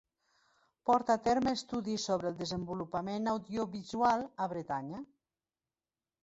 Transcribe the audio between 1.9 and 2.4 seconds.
sobre el